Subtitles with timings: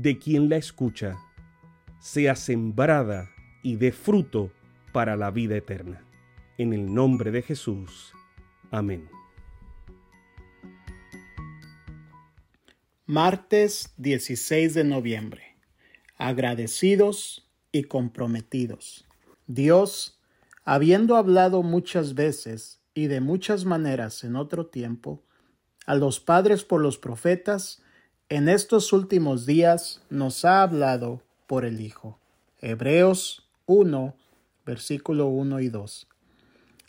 [0.00, 1.18] de quien la escucha,
[1.98, 3.30] sea sembrada
[3.64, 4.52] y dé fruto
[4.92, 6.04] para la vida eterna.
[6.56, 8.12] En el nombre de Jesús.
[8.70, 9.08] Amén.
[13.06, 15.56] Martes 16 de noviembre.
[16.16, 19.04] Agradecidos y comprometidos.
[19.48, 20.20] Dios,
[20.64, 25.24] habiendo hablado muchas veces y de muchas maneras en otro tiempo,
[25.86, 27.82] a los padres por los profetas,
[28.30, 32.18] en estos últimos días nos ha hablado por el Hijo.
[32.60, 34.14] Hebreos 1,
[34.66, 36.08] versículo 1 y 2.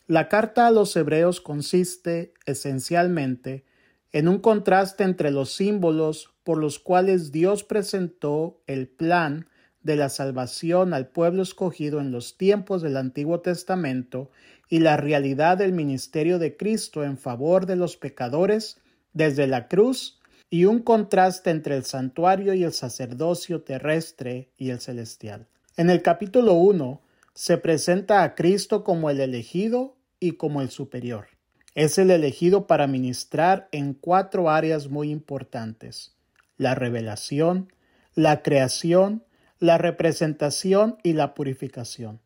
[0.08, 3.64] La carta a los hebreos consiste esencialmente
[4.12, 9.48] en un contraste entre los símbolos por los cuales Dios presentó el plan
[9.82, 14.30] de la salvación al pueblo escogido en los tiempos del Antiguo Testamento
[14.68, 18.82] y la realidad del ministerio de Cristo en favor de los pecadores
[19.14, 20.19] desde la cruz
[20.50, 25.48] y un contraste entre el santuario y el sacerdocio terrestre y el celestial.
[25.78, 27.02] En el capítulo 1
[27.34, 31.28] se presenta a Cristo como el elegido y como el superior.
[31.76, 36.16] Es el elegido para ministrar en cuatro áreas muy importantes.
[36.58, 37.72] La revelación,
[38.16, 39.24] la creación,
[39.60, 42.20] la representación y la purificación.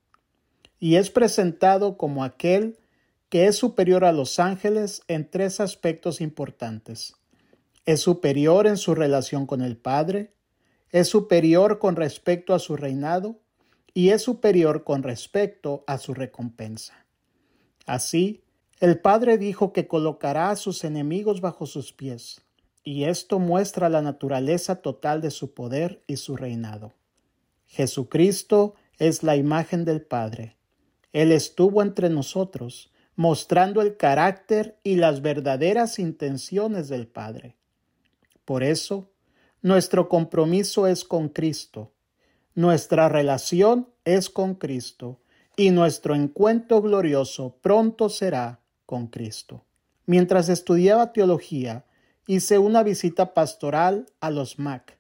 [0.79, 2.79] Y es presentado como aquel
[3.29, 7.16] que es superior a los ángeles en tres aspectos importantes.
[7.85, 10.33] Es superior en su relación con el Padre,
[10.89, 13.41] es superior con respecto a su reinado
[13.94, 17.05] y es superior con respecto a su recompensa.
[17.85, 18.44] Así,
[18.79, 22.41] el Padre dijo que colocará a sus enemigos bajo sus pies,
[22.83, 26.94] y esto muestra la naturaleza total de su poder y su reinado.
[27.65, 30.55] Jesucristo es la imagen del Padre.
[31.11, 37.57] Él estuvo entre nosotros, mostrando el carácter y las verdaderas intenciones del Padre.
[38.45, 39.09] Por eso,
[39.61, 41.93] nuestro compromiso es con Cristo,
[42.55, 45.19] nuestra relación es con Cristo,
[45.55, 49.63] y nuestro encuentro glorioso pronto será con Cristo.
[50.05, 51.85] Mientras estudiaba teología,
[52.27, 54.97] hice una visita pastoral a los Mac,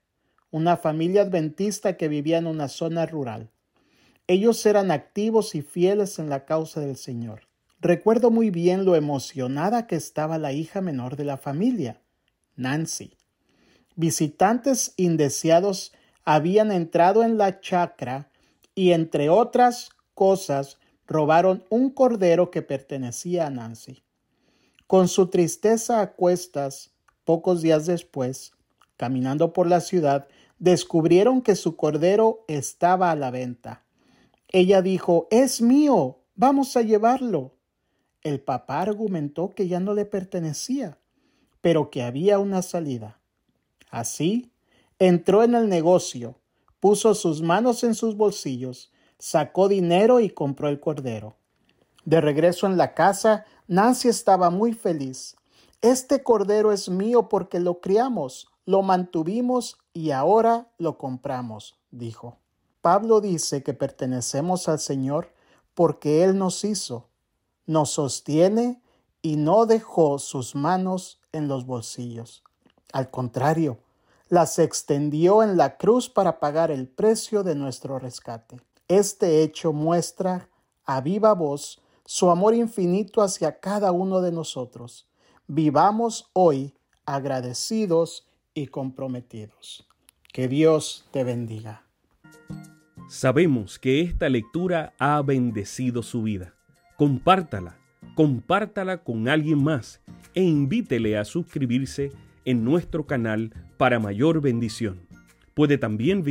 [0.51, 3.49] una familia adventista que vivía en una zona rural.
[4.27, 7.47] Ellos eran activos y fieles en la causa del Señor.
[7.81, 12.01] Recuerdo muy bien lo emocionada que estaba la hija menor de la familia,
[12.55, 13.17] Nancy.
[13.95, 15.93] Visitantes indeseados
[16.23, 18.29] habían entrado en la chacra
[18.73, 24.03] y entre otras cosas robaron un cordero que pertenecía a Nancy.
[24.87, 26.91] Con su tristeza a cuestas,
[27.23, 28.53] pocos días después,
[28.97, 30.27] caminando por la ciudad,
[30.59, 33.83] descubrieron que su cordero estaba a la venta.
[34.47, 37.53] Ella dijo, Es mío, vamos a llevarlo.
[38.21, 40.97] El papá argumentó que ya no le pertenecía,
[41.61, 43.19] pero que había una salida.
[43.93, 44.51] Así,
[44.99, 46.35] entró en el negocio,
[46.79, 48.93] puso sus manos en sus bolsillos
[49.23, 51.37] sacó dinero y compró el cordero.
[52.03, 55.37] De regreso en la casa, Nancy estaba muy feliz.
[55.81, 62.37] Este cordero es mío porque lo criamos, lo mantuvimos y ahora lo compramos, dijo.
[62.81, 65.31] Pablo dice que pertenecemos al Señor
[65.73, 67.07] porque Él nos hizo,
[67.65, 68.81] nos sostiene
[69.21, 72.43] y no dejó sus manos en los bolsillos.
[72.93, 73.79] Al contrario,
[74.29, 78.61] las extendió en la cruz para pagar el precio de nuestro rescate.
[78.87, 80.47] Este hecho muestra
[80.85, 85.07] a viva voz su amor infinito hacia cada uno de nosotros.
[85.47, 86.75] Vivamos hoy
[87.05, 89.87] agradecidos y comprometidos.
[90.31, 91.83] Que Dios te bendiga.
[93.09, 96.53] Sabemos que esta lectura ha bendecido su vida.
[96.95, 97.75] Compártala,
[98.15, 99.99] compártala con alguien más
[100.35, 102.11] e invítele a suscribirse
[102.45, 105.01] en nuestro canal para mayor bendición.
[105.53, 106.23] Puede también